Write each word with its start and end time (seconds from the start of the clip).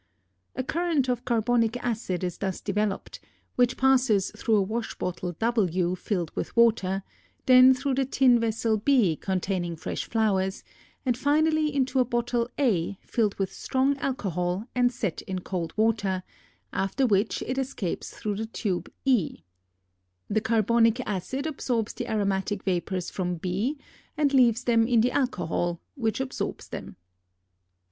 A 0.55 0.63
current 0.63 1.09
of 1.09 1.25
carbonic 1.25 1.77
acid 1.77 2.23
is 2.23 2.39
thus 2.39 2.59
developed, 2.59 3.19
which 3.55 3.77
passes 3.77 4.31
through 4.35 4.55
a 4.55 4.61
wash 4.63 4.95
bottle 4.97 5.33
W 5.33 5.93
filled 5.95 6.31
with 6.35 6.55
water, 6.57 7.03
then 7.45 7.75
through 7.75 7.93
the 7.93 8.05
tin 8.05 8.39
vessel 8.39 8.77
B 8.77 9.15
containing 9.15 9.75
fresh 9.75 10.05
flowers, 10.05 10.63
and 11.05 11.15
finally 11.15 11.71
into 11.71 11.99
a 11.99 12.03
bottle 12.03 12.49
A 12.57 12.97
filled 13.05 13.35
with 13.35 13.53
strong 13.53 13.95
alcohol 13.99 14.67
and 14.73 14.91
set 14.91 15.21
in 15.21 15.41
cold 15.41 15.71
water, 15.77 16.23
after 16.73 17.05
which 17.05 17.43
it 17.43 17.59
escapes 17.59 18.09
through 18.09 18.37
the 18.37 18.47
tube 18.47 18.91
e. 19.05 19.43
The 20.29 20.41
carbonic 20.41 20.99
acid 21.01 21.45
absorbs 21.45 21.93
the 21.93 22.09
aromatic 22.09 22.63
vapors 22.63 23.11
from 23.11 23.35
B 23.35 23.77
and 24.17 24.33
leaves 24.33 24.63
them 24.63 24.87
in 24.87 25.01
the 25.01 25.11
alcohol 25.11 25.79
which 25.93 26.19
absorbs 26.19 26.69
them. 26.69 26.95